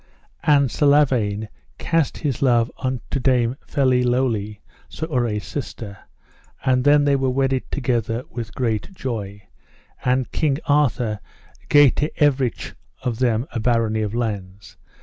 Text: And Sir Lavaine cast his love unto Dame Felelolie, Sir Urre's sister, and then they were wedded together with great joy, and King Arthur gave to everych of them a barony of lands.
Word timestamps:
And 0.43 0.71
Sir 0.71 0.87
Lavaine 0.87 1.47
cast 1.77 2.17
his 2.17 2.41
love 2.41 2.71
unto 2.79 3.19
Dame 3.19 3.55
Felelolie, 3.67 4.59
Sir 4.89 5.05
Urre's 5.13 5.45
sister, 5.45 5.95
and 6.65 6.83
then 6.85 7.03
they 7.03 7.15
were 7.15 7.29
wedded 7.29 7.69
together 7.69 8.23
with 8.31 8.55
great 8.55 8.95
joy, 8.95 9.43
and 10.03 10.31
King 10.31 10.57
Arthur 10.65 11.19
gave 11.69 11.93
to 11.97 12.09
everych 12.19 12.73
of 13.03 13.19
them 13.19 13.45
a 13.51 13.59
barony 13.59 14.01
of 14.01 14.15
lands. 14.15 14.75